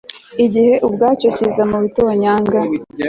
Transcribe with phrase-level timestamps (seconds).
[0.45, 2.81] igihe ubwacyo kiza mu bitonyanga.- william james